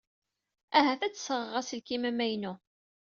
Ahat 0.77 1.01
ad 1.03 1.11
d-sɣeɣ 1.13 1.53
aselkim 1.59 2.03
amaynu. 2.09 2.53